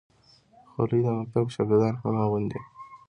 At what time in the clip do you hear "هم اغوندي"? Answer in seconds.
2.01-2.59